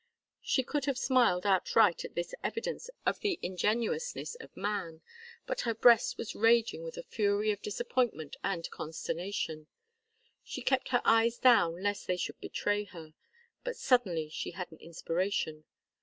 She 0.41 0.63
could 0.63 0.85
have 0.85 0.97
smiled 0.97 1.45
outright 1.45 2.03
at 2.03 2.15
this 2.15 2.33
evidence 2.43 2.89
of 3.05 3.19
the 3.19 3.37
ingenuousness 3.43 4.33
of 4.33 4.57
man, 4.57 5.03
but 5.45 5.61
her 5.61 5.75
breast 5.75 6.17
was 6.17 6.33
raging 6.33 6.81
with 6.81 6.97
a 6.97 7.03
fury 7.03 7.51
of 7.51 7.61
disappointment 7.61 8.35
and 8.43 8.67
consternation. 8.71 9.67
She 10.43 10.63
kept 10.63 10.89
her 10.89 11.03
eyes 11.05 11.37
down 11.37 11.83
lest 11.83 12.07
they 12.07 12.17
should 12.17 12.39
betray 12.39 12.85
her. 12.85 13.13
But 13.63 13.77
suddenly 13.77 14.27
she 14.29 14.49
had 14.57 14.71
an 14.71 14.79
inspiration. 14.79 15.65